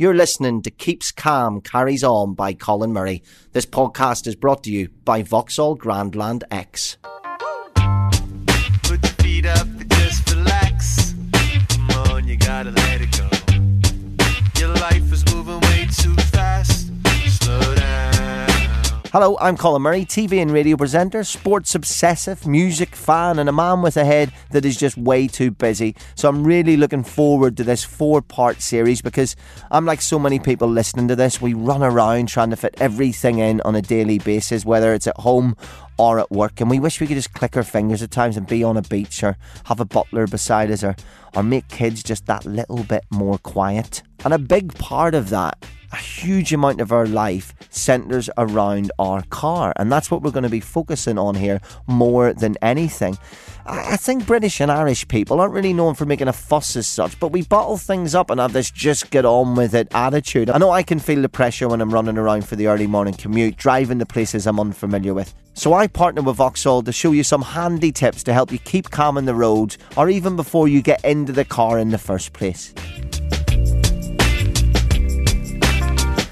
[0.00, 3.20] You're listening to Keeps Calm Carries On by Colin Murray.
[3.50, 6.98] This podcast is brought to you by Vauxhall Grandland X.
[19.20, 23.82] Hello, I'm Colin Murray, TV and radio presenter, sports obsessive, music fan, and a man
[23.82, 25.96] with a head that is just way too busy.
[26.14, 29.34] So I'm really looking forward to this four part series because
[29.72, 31.42] I'm like so many people listening to this.
[31.42, 35.16] We run around trying to fit everything in on a daily basis, whether it's at
[35.16, 35.56] home
[35.98, 38.46] or at work, and we wish we could just click our fingers at times and
[38.46, 40.94] be on a beach or have a butler beside us or,
[41.34, 44.00] or make kids just that little bit more quiet.
[44.24, 45.58] And a big part of that
[45.92, 50.42] a huge amount of our life centres around our car, and that's what we're going
[50.42, 53.16] to be focusing on here more than anything.
[53.66, 57.20] I think British and Irish people aren't really known for making a fuss as such,
[57.20, 60.48] but we bottle things up and have this just get on with it attitude.
[60.48, 63.12] I know I can feel the pressure when I'm running around for the early morning
[63.12, 65.34] commute, driving to places I'm unfamiliar with.
[65.52, 68.90] So I partner with Vauxhall to show you some handy tips to help you keep
[68.90, 72.32] calm on the roads, or even before you get into the car in the first
[72.32, 72.72] place.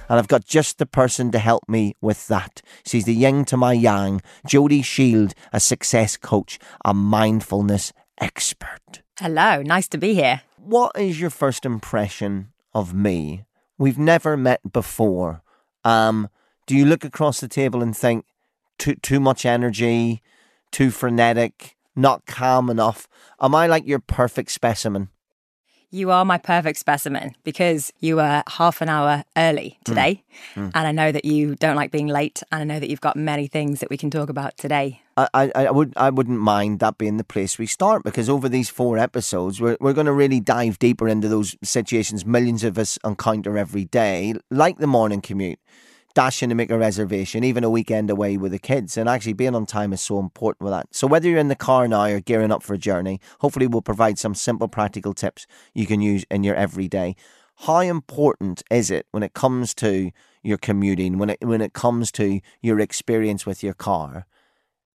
[0.08, 2.62] And I've got just the person to help me with that.
[2.84, 9.02] She's the yin to my yang, Jodie Shield, a success coach, a mindfulness expert.
[9.18, 10.42] Hello, nice to be here.
[10.56, 13.44] What is your first impression of me?
[13.78, 15.42] We've never met before.
[15.84, 16.28] Um,
[16.66, 18.24] do you look across the table and think
[18.78, 20.22] too too much energy,
[20.70, 23.06] too frenetic, not calm enough?
[23.40, 25.08] Am I like your perfect specimen?
[25.96, 29.90] You are my perfect specimen because you were half an hour early hmm.
[29.90, 30.22] today.
[30.52, 30.68] Hmm.
[30.74, 32.42] And I know that you don't like being late.
[32.52, 35.00] And I know that you've got many things that we can talk about today.
[35.16, 38.46] I, I, I would I wouldn't mind that being the place we start because over
[38.46, 42.76] these four episodes we're we're going to really dive deeper into those situations millions of
[42.76, 45.58] us encounter every day, like the morning commute,
[46.16, 49.54] dashing to make a reservation, even a weekend away with the kids, and actually being
[49.54, 50.88] on time is so important with that.
[50.90, 53.82] So whether you're in the car now or gearing up for a journey, hopefully we'll
[53.82, 57.14] provide some simple practical tips you can use in your everyday.
[57.58, 60.10] How important is it when it comes to
[60.42, 64.26] your commuting, when it when it comes to your experience with your car?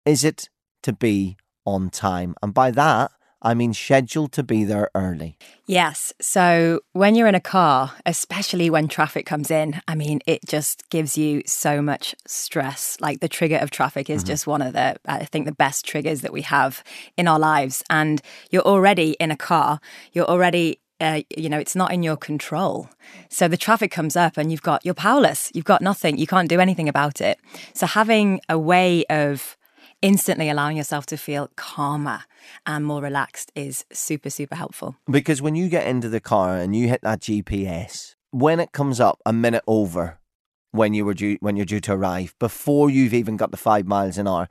[0.09, 0.49] is it
[0.83, 2.35] to be on time?
[2.41, 5.37] And by that, I mean scheduled to be there early.
[5.65, 6.13] Yes.
[6.19, 10.89] So when you're in a car, especially when traffic comes in, I mean, it just
[10.89, 12.97] gives you so much stress.
[12.99, 16.21] Like the trigger of traffic is just one of the, I think, the best triggers
[16.21, 16.83] that we have
[17.17, 17.83] in our lives.
[17.89, 19.79] And you're already in a car,
[20.11, 22.89] you're already uh, you know, it's not in your control.
[23.29, 25.49] So the traffic comes up and you've got, you're powerless.
[25.53, 26.17] You've got nothing.
[26.17, 27.39] You can't do anything about it.
[27.73, 29.55] So having a way of
[30.01, 32.21] instantly allowing yourself to feel calmer
[32.65, 34.95] and more relaxed is super, super helpful.
[35.09, 38.99] Because when you get into the car and you hit that GPS, when it comes
[38.99, 40.19] up a minute over
[40.71, 43.87] when you were due when you're due to arrive, before you've even got the five
[43.87, 44.47] miles an hour,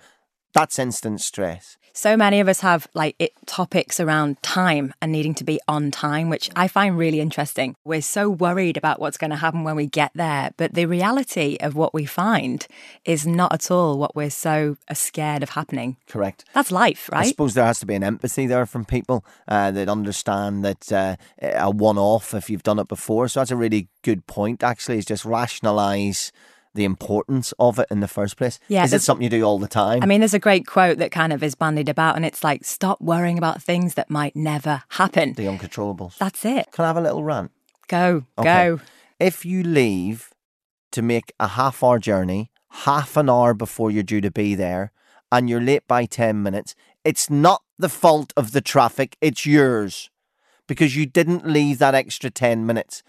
[0.59, 1.77] that's instant stress.
[1.93, 5.93] So many of us have like it, topics around time and needing to be on
[5.93, 7.77] time, which I find really interesting.
[7.85, 11.59] We're so worried about what's going to happen when we get there, but the reality
[11.61, 12.67] of what we find
[13.05, 15.97] is not at all what we're so uh, scared of happening.
[16.09, 16.45] Correct.
[16.55, 17.27] That's life, right?
[17.27, 20.93] I suppose there has to be an empathy there from people uh, that understand that
[20.93, 23.29] uh, a one off if you've done it before.
[23.29, 26.33] So that's a really good point, actually, is just rationalise
[26.79, 28.59] the importance of it in the first place.
[28.69, 30.03] Yeah, Is it something you do all the time?
[30.03, 32.65] I mean, there's a great quote that kind of is bandied about, and it's like,
[32.65, 35.35] stop worrying about things that might never happen.
[35.35, 36.17] the uncontrollables.
[36.19, 36.71] That's it.
[36.73, 37.51] Can I have a little rant?
[37.89, 38.45] Go, Okay.
[38.69, 38.81] go.
[39.19, 40.31] If you leave
[40.93, 44.93] to make a half hour journey, half an hour before you're due to be there,
[45.33, 46.75] and you're late by 10 minutes,
[47.05, 50.11] it's not the fault of the traffic, it's yours
[50.69, 53.03] because you didn't leave that extra 10 minutes.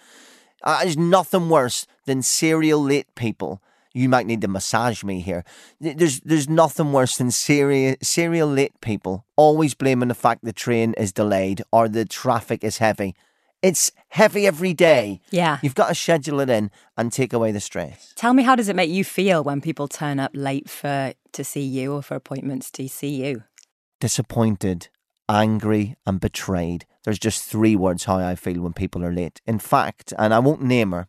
[0.63, 3.61] Uh, there's nothing worse than serial late people.
[3.93, 5.43] You might need to massage me here.
[5.79, 10.93] There's there's nothing worse than serial serial late people always blaming the fact the train
[10.93, 13.15] is delayed or the traffic is heavy.
[13.61, 15.21] It's heavy every day.
[15.31, 15.57] Yeah.
[15.61, 18.13] You've got to schedule it in and take away the stress.
[18.15, 21.43] Tell me, how does it make you feel when people turn up late for to
[21.43, 23.43] see you or for appointments to see you?
[23.99, 24.87] Disappointed,
[25.29, 26.85] angry, and betrayed.
[27.03, 29.39] There's just three words how I feel when people are late.
[29.45, 31.07] In fact, and I won't name her,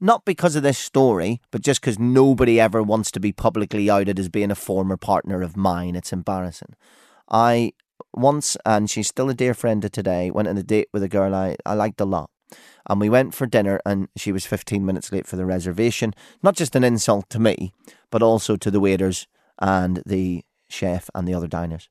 [0.00, 4.18] not because of this story, but just because nobody ever wants to be publicly outed
[4.18, 5.94] as being a former partner of mine.
[5.94, 6.74] It's embarrassing.
[7.28, 7.72] I
[8.14, 11.08] once, and she's still a dear friend of today, went on a date with a
[11.08, 12.30] girl I, I liked a lot.
[12.88, 16.14] And we went for dinner, and she was 15 minutes late for the reservation.
[16.42, 17.72] Not just an insult to me,
[18.10, 19.26] but also to the waiters
[19.60, 21.88] and the chef and the other diners.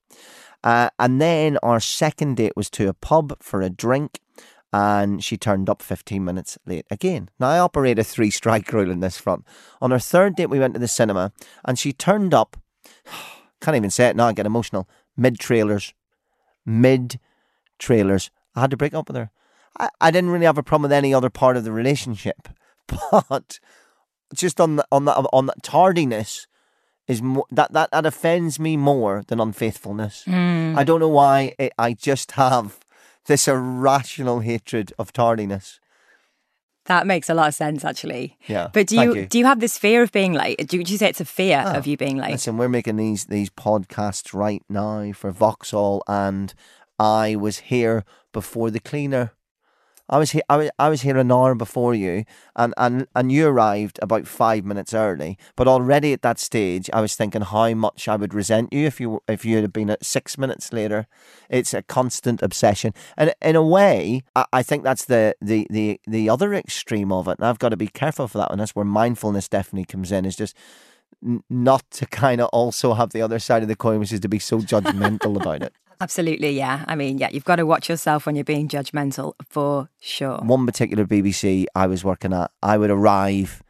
[0.64, 4.20] Uh, and then our second date was to a pub for a drink.
[4.72, 7.30] and she turned up 15 minutes late again.
[7.40, 9.44] Now, I operate a three strike rule in this front.
[9.81, 11.31] On our third date, we went to the cinema,
[11.66, 12.56] and she turned up,
[13.62, 14.88] can't even say it now, I get emotional,
[15.18, 15.94] mid trailers.
[16.68, 17.20] Mid
[17.80, 18.30] trailers.
[18.56, 19.32] I had to break up with her.
[19.80, 22.50] I, I didn't really have a problem with any other part of the relationship,
[22.88, 23.60] but
[24.36, 26.46] just on the, on that on that tardiness
[27.10, 30.24] is mo- that that that offends me more than unfaithfulness.
[30.28, 32.80] I don't know why it, I just have
[33.26, 35.80] this irrational hatred of tardiness.
[36.86, 38.36] That makes a lot of sense, actually.
[38.48, 39.26] Yeah, But do you, you.
[39.28, 40.68] do you have this fear of being late?
[40.68, 42.32] Do, would you say it's a fear Ah, of you being late?
[42.32, 46.54] Listen, we're making these these podcasts right now for Vauxhall, and
[46.98, 49.34] I was here before the cleaner.
[50.10, 50.42] I was here.
[50.50, 52.26] I was, I was here an hour before you,
[52.56, 55.38] and, and, and you arrived about five minutes early.
[55.56, 59.00] But already at that stage, I was thinking how much I would resent you if
[59.00, 61.08] you if you had been at six minutes later.
[61.50, 66.02] It's a constant obsession, and in a way, I, I think that's the, the the
[66.08, 67.38] the other extreme of it.
[67.38, 68.60] And I've got to be careful for that one.
[68.60, 70.26] That's where mindfulness definitely comes in.
[70.26, 70.56] Is just
[71.50, 74.30] not to kind of also have the other side of the coin, which is to
[74.30, 75.74] be so judgmental about it.
[76.01, 76.86] Absolutely, yeah.
[76.88, 80.38] I mean, yeah, you've got to watch yourself when you're being judgmental for sure.
[80.38, 83.62] One particular BBC I was working at, I would arrive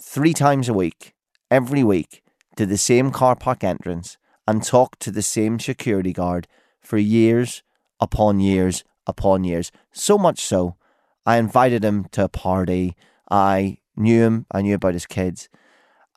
[0.00, 1.14] three times a week,
[1.50, 2.22] every week,
[2.56, 4.18] to the same car park entrance
[4.48, 6.48] and talk to the same security guard
[6.80, 7.62] for years
[8.00, 9.70] upon years upon years.
[9.92, 10.76] So much so,
[11.24, 12.96] I invited him to a party.
[13.30, 15.48] I knew him, I knew about his kids.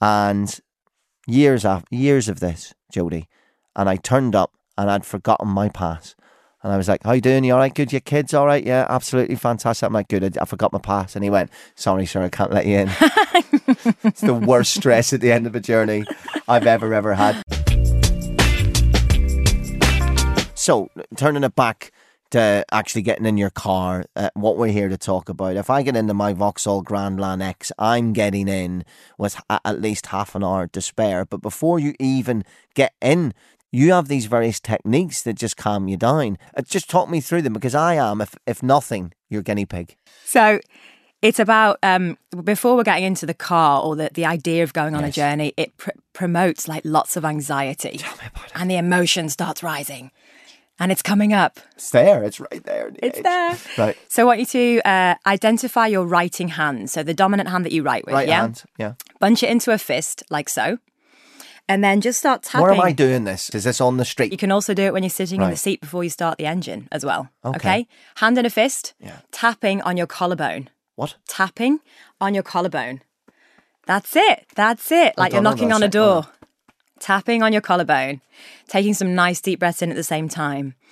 [0.02, 0.60] And
[1.28, 3.28] years after years of this, Jody,
[3.76, 6.16] and I turned up and I'd forgotten my pass.
[6.64, 7.44] And I was like, "How you doing?
[7.44, 7.74] You all right?
[7.74, 7.92] Good?
[7.92, 8.66] Your kids all right?
[8.66, 10.38] Yeah, absolutely fantastic." I'm like, "Good.
[10.38, 12.88] I, I forgot my pass." And he went, "Sorry, sir, I can't let you in."
[14.04, 16.04] it's the worst stress at the end of a journey
[16.48, 17.44] I've ever ever had.
[20.56, 21.92] So, turning it back
[22.32, 25.56] to actually getting in your car, uh, what we're here to talk about.
[25.56, 28.84] If I get into my Vauxhall Grandland X, I'm getting in
[29.18, 31.26] with at least half an hour to spare.
[31.26, 32.44] But before you even
[32.74, 33.34] get in,
[33.72, 36.38] you have these various techniques that just calm you down.
[36.56, 39.96] Uh, just talk me through them because I am, if if nothing, your guinea pig.
[40.26, 40.60] So
[41.22, 44.96] it's about um, before we're getting into the car or the, the idea of going
[44.96, 48.00] on a journey, it pr- promotes like lots of anxiety.
[48.54, 50.12] And the emotion starts rising.
[50.80, 51.60] And it's coming up.
[51.74, 52.24] It's there.
[52.24, 52.92] It's right there.
[52.92, 53.24] the It's edge.
[53.24, 53.58] there.
[53.80, 53.98] Right.
[54.10, 56.92] So I want you to uh, identify your writing hand.
[56.92, 58.14] So the dominant hand that you write with.
[58.14, 58.42] Right yeah.
[58.42, 58.64] hand.
[58.78, 58.94] Yeah.
[59.20, 60.78] Bunch it into a fist, like so.
[61.70, 62.62] And then just start tapping.
[62.62, 63.50] Where am I doing this?
[63.50, 64.32] Is this on the street?
[64.32, 66.46] You can also do it when you're sitting in the seat before you start the
[66.46, 67.30] engine as well.
[67.44, 67.88] Okay.
[68.16, 69.18] Hand in a fist, Yeah.
[69.32, 70.70] tapping on your collarbone.
[70.96, 71.16] what?
[71.28, 71.80] Tapping
[72.22, 73.02] on your collarbone.
[73.86, 74.46] That's it.
[74.56, 75.18] That's it.
[75.18, 75.92] Like you're knocking on a it.
[75.92, 76.28] door.
[77.00, 78.22] Tapping on your collarbone.
[78.68, 80.74] Taking some nice deep breaths in at the same time.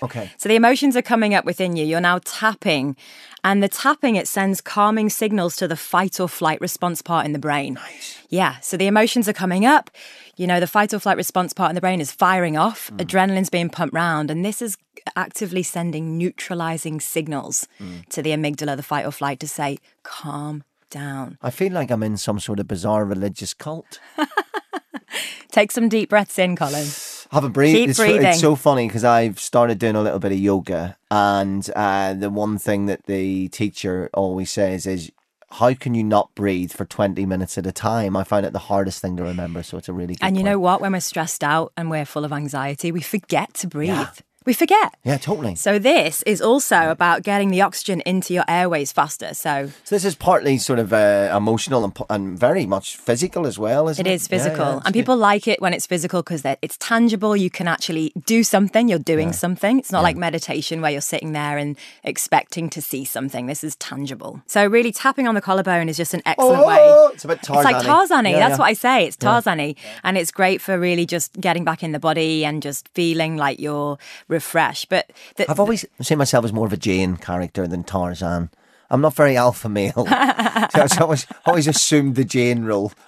[0.00, 0.30] Okay.
[0.36, 1.84] So the emotions are coming up within you.
[1.84, 2.96] You're now tapping.
[3.44, 7.32] And the tapping, it sends calming signals to the fight or flight response part in
[7.32, 7.74] the brain.
[7.74, 8.18] Nice.
[8.28, 8.58] Yeah.
[8.60, 9.90] So the emotions are coming up.
[10.36, 12.90] You know, the fight or flight response part in the brain is firing off.
[12.90, 13.04] Mm.
[13.04, 14.30] Adrenaline's being pumped round.
[14.30, 14.76] And this is
[15.16, 18.06] actively sending neutralizing signals mm.
[18.10, 21.38] to the amygdala, the fight or flight, to say, calm down.
[21.42, 24.00] I feel like I'm in some sort of bizarre religious cult.
[25.50, 26.86] Take some deep breaths in, Colin.
[27.30, 27.74] Have a breathe.
[27.74, 28.24] Keep it's, breathing.
[28.24, 32.30] it's so funny because I've started doing a little bit of yoga, and uh, the
[32.30, 35.12] one thing that the teacher always says is,
[35.50, 38.58] "How can you not breathe for twenty minutes at a time?" I find it the
[38.58, 39.62] hardest thing to remember.
[39.62, 40.24] So it's a really good.
[40.24, 40.52] And you point.
[40.52, 40.80] know what?
[40.80, 44.06] When we're stressed out and we're full of anxiety, we forget to breathe.
[44.48, 44.94] We forget.
[45.04, 45.56] yeah, totally.
[45.56, 49.34] So, this is also about getting the oxygen into your airways faster.
[49.34, 53.58] So so this is partly sort of uh, emotional and, and very much physical as
[53.58, 54.14] well, isn't it it?
[54.14, 55.00] is physical, yeah, it's and good.
[55.00, 57.36] people like it when it's physical because it's tangible.
[57.36, 58.88] You can actually do something.
[58.88, 59.78] You're doing something.
[59.78, 63.44] It's not like meditation where you're sitting there and expecting to see something.
[63.48, 64.40] This is tangible.
[64.46, 66.78] So really, tapping on the collarbone is just an excellent way.
[66.80, 68.30] Oh, it's a bit It's like Tarzan-y.
[68.30, 68.58] Yeah, That's yeah.
[68.58, 69.04] what I say.
[69.04, 69.74] It's Tarzan-y.
[70.04, 73.60] And it's great for really just getting back in the body and just feeling like
[73.60, 73.98] you're
[74.38, 74.88] refreshed.
[74.88, 78.50] But the, I've always seen myself as more of a Jane character than Tarzan.
[78.90, 80.06] I'm not very alpha male.
[80.72, 82.92] so I've always, always assumed the Jane role.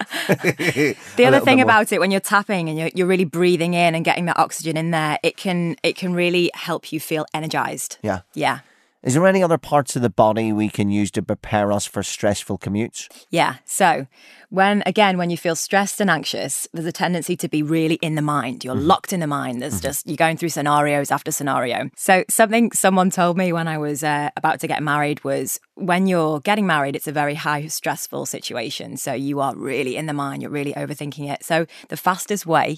[1.16, 4.04] The other thing about it when you're tapping and you're, you're really breathing in and
[4.04, 7.98] getting that oxygen in there, it can it can really help you feel energized.
[8.02, 8.20] Yeah.
[8.34, 8.60] Yeah.
[9.02, 12.02] Is there any other parts of the body we can use to prepare us for
[12.02, 13.08] stressful commutes?
[13.30, 13.56] Yeah.
[13.64, 14.06] So,
[14.50, 18.14] when again, when you feel stressed and anxious, there's a tendency to be really in
[18.14, 18.62] the mind.
[18.62, 19.62] You're locked in the mind.
[19.62, 21.88] There's just, you're going through scenarios after scenario.
[21.96, 26.06] So, something someone told me when I was uh, about to get married was when
[26.06, 28.98] you're getting married, it's a very high stressful situation.
[28.98, 31.42] So, you are really in the mind, you're really overthinking it.
[31.42, 32.76] So, the fastest way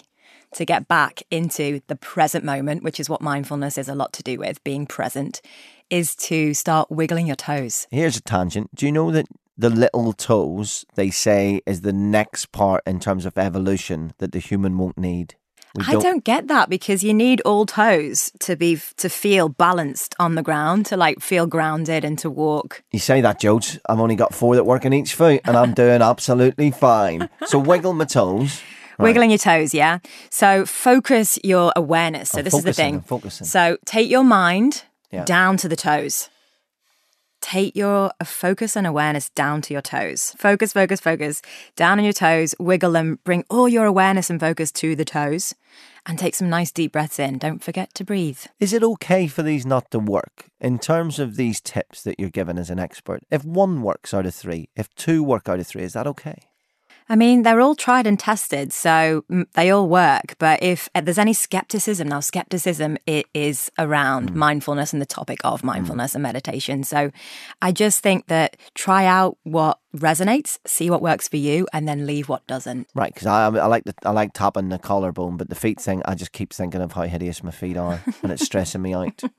[0.54, 4.22] to get back into the present moment, which is what mindfulness is a lot to
[4.22, 5.40] do with, being present,
[5.90, 7.86] is to start wiggling your toes.
[7.90, 8.74] Here's a tangent.
[8.74, 13.26] Do you know that the little toes, they say, is the next part in terms
[13.26, 15.34] of evolution that the human won't need?
[15.74, 20.14] We I don't get that because you need all toes to be to feel balanced
[20.18, 22.82] on the ground, to like feel grounded and to walk.
[22.92, 23.78] You say that, Jodes.
[23.88, 27.30] I've only got four that work in each foot, and I'm doing absolutely fine.
[27.46, 28.60] So wiggle my toes.
[28.98, 29.06] Right.
[29.08, 29.98] Wiggling your toes, yeah.
[30.30, 32.30] So focus your awareness.
[32.30, 33.00] So I'm this is the thing.
[33.00, 33.46] Focusing.
[33.46, 35.24] So take your mind Yeah.
[35.24, 36.28] down to the toes.
[37.40, 40.32] Take your focus and awareness down to your toes.
[40.38, 41.42] Focus, focus, focus.
[41.74, 45.52] Down on your toes, wiggle them, bring all your awareness and focus to the toes,
[46.06, 47.38] and take some nice deep breaths in.
[47.38, 48.38] Don't forget to breathe.
[48.60, 52.30] Is it okay for these not to work in terms of these tips that you're
[52.30, 53.22] given as an expert?
[53.28, 56.38] If one works out of three, if two work out of three, is that okay?
[57.08, 60.36] I mean, they're all tried and tested, so mm, they all work.
[60.38, 65.40] But if uh, there's any skepticism, now skepticism it is around mindfulness and the topic
[65.44, 66.84] of mindfulness and meditation.
[66.84, 67.10] So
[67.60, 72.06] I just think that try out what resonates, see what works for you, and then
[72.06, 72.88] leave what doesn't.
[72.94, 76.02] Right, because I, I like the, I like tapping the collarbone, but the feet thing,
[76.04, 79.22] I just keep thinking of how hideous my feet are, and it's stressing me out.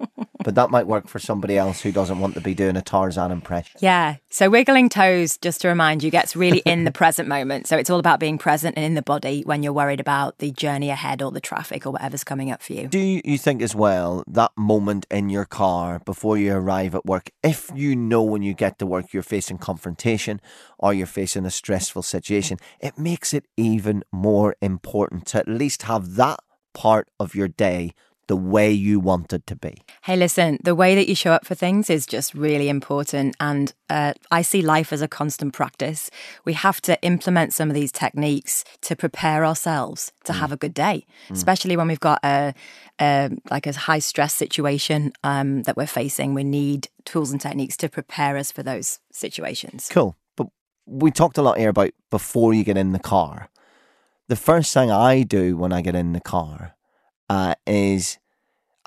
[0.44, 3.32] But that might work for somebody else who doesn't want to be doing a Tarzan
[3.32, 3.80] impression.
[3.82, 4.18] Yeah.
[4.30, 7.68] So wiggling toes, just to remind you, gets really in the present moment.
[7.68, 10.52] So it's all about being present and in the body when you're worried about the
[10.52, 12.88] journey ahead or the traffic or whatever's coming up for you.
[12.88, 17.30] Do you think as well that moment in your car before you arrive at work,
[17.42, 20.42] if you know when you get to work you're facing confrontation
[20.78, 25.84] or you're facing a stressful situation, it makes it even more important to at least
[25.84, 26.40] have that
[26.74, 27.94] part of your day
[28.28, 29.76] the way you want it to be.
[30.04, 33.36] Hey, listen, the way that you show up for things is just really important.
[33.40, 36.10] And uh, I see life as a constant practice.
[36.46, 40.74] We have to implement some of these techniques to prepare ourselves to have a good
[40.74, 42.54] day, especially when we've got a,
[43.00, 46.34] a like a high stress situation um, that we're facing.
[46.34, 49.90] We need tools and techniques to prepare us for those situations.
[49.92, 50.16] Cool.
[50.86, 53.50] We talked a lot here about before you get in the car.
[54.28, 56.76] The first thing I do when I get in the car
[57.30, 58.20] uh, is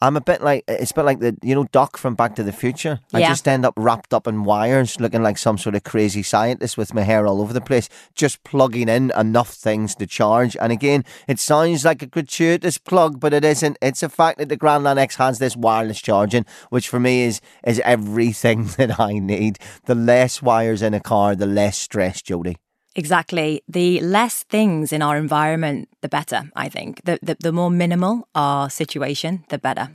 [0.03, 2.43] I'm a bit like it's a bit like the you know Doc from Back to
[2.43, 3.01] the Future.
[3.15, 3.29] I Yeah.
[3.29, 6.93] just end up wrapped up in wires, looking like some sort of crazy scientist with
[6.93, 10.57] my hair all over the place, just plugging in enough things to charge.
[10.61, 13.79] And again, it sounds like a gratuitous plug, but it isn't.
[13.81, 17.41] It's a fact that the Grandland X has this wireless charging, which for me is
[17.65, 19.59] is everything that I need.
[19.87, 22.57] The less wires in a car, the less stress, Jody.
[22.97, 23.63] Exactly.
[23.69, 27.05] The less things in our environment, the better, I think.
[27.05, 29.91] The, the, the more minimal our situation, the better.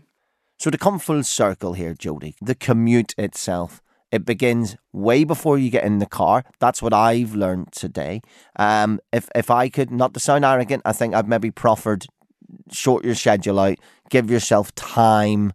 [0.60, 3.82] So to come full circle here, Jody, the commute itself,
[4.12, 6.44] it begins way before you get in the car.
[6.60, 8.22] That's what I've learned today.
[8.58, 12.06] Um, if if I could, not to sound arrogant, I think I've maybe proffered
[12.72, 13.78] short your schedule out,
[14.10, 15.54] give yourself time,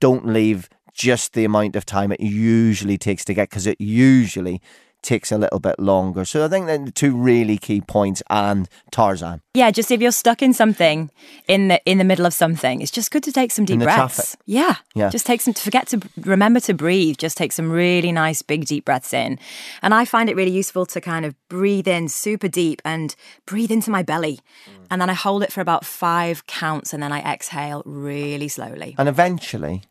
[0.00, 4.62] don't leave just the amount of time it usually takes to get because it usually
[5.02, 6.24] takes a little bit longer.
[6.24, 9.40] So I think that the two really key points and Tarzan.
[9.54, 11.10] Yeah, just if you're stuck in something
[11.46, 13.96] in the in the middle of something, it's just good to take some deep breaths.
[13.96, 14.40] traffic.
[14.46, 14.76] Yeah.
[14.94, 15.10] Yeah.
[15.10, 18.66] Just take some to forget to remember to breathe, just take some really nice big
[18.66, 19.38] deep breaths in.
[19.82, 23.14] And I find it really useful to kind of breathe in super deep and
[23.46, 24.40] breathe into my belly.
[24.68, 24.86] Mm.
[24.90, 28.94] And then I hold it for about 5 counts and then I exhale really slowly.
[28.98, 29.82] And eventually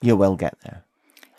[0.00, 0.84] you will get there.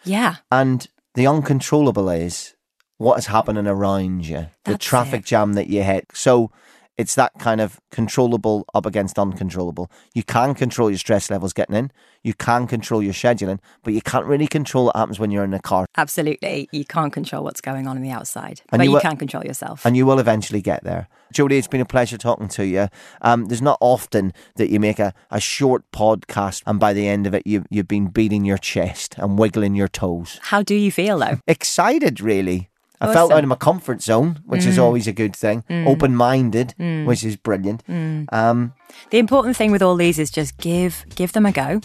[0.03, 0.37] Yeah.
[0.51, 2.55] And the uncontrollable is
[3.03, 5.25] what is happening around you, the traffic it.
[5.25, 6.05] jam that you hit.
[6.13, 6.51] So
[6.97, 9.89] it's that kind of controllable up against uncontrollable.
[10.13, 11.91] You can control your stress levels getting in,
[12.23, 15.53] you can control your scheduling, but you can't really control what happens when you're in
[15.53, 15.85] a car.
[15.97, 16.69] Absolutely.
[16.71, 19.43] You can't control what's going on in the outside, And but you you, can control
[19.43, 19.85] yourself.
[19.85, 21.07] And you will eventually get there.
[21.33, 22.89] Jodie, it's been a pleasure talking to you.
[23.21, 27.25] Um, there's not often that you make a, a short podcast and by the end
[27.25, 30.39] of it, you, you've been beating your chest and wiggling your toes.
[30.43, 31.39] How do you feel though?
[31.47, 32.69] excited really
[33.03, 34.83] i felt out of my comfort zone which is mm.
[34.83, 35.63] always a good thing.
[35.69, 35.87] Mm.
[35.87, 37.05] Open-minded mm.
[37.05, 37.83] which is brilliant.
[38.31, 38.73] Um
[39.09, 41.81] The important thing with all these is just give give them a go.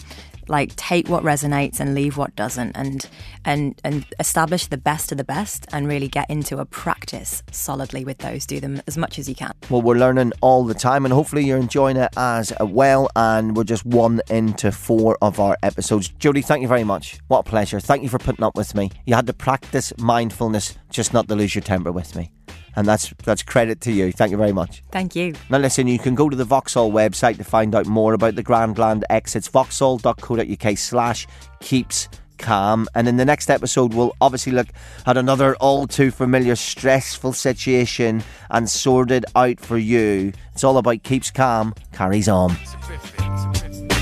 [0.49, 3.07] Like take what resonates and leave what doesn't and
[3.45, 8.03] and and establish the best of the best and really get into a practice solidly
[8.03, 8.45] with those.
[8.45, 9.53] Do them as much as you can.
[9.69, 13.63] well we're learning all the time and hopefully you're enjoying it as well and we're
[13.63, 16.09] just one into four of our episodes.
[16.09, 17.19] Jodie thank you very much.
[17.27, 17.79] What a pleasure.
[17.79, 18.91] Thank you for putting up with me.
[19.05, 22.31] You had to practice mindfulness just not to lose your temper with me
[22.79, 25.33] and that's that's credit to you thank you very much Thank you.
[25.49, 28.43] Now, listen, you can go to the Vauxhall website to find out more about the
[28.43, 29.35] Grandland X.
[29.35, 31.27] It's vauxhall.co.uk slash
[31.59, 32.87] keeps calm.
[32.95, 34.67] And in the next episode, we'll obviously look
[35.05, 40.33] at another all too familiar stressful situation and sort it out for you.
[40.53, 42.55] It's all about keeps calm, carries on.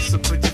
[0.09, 0.46] So put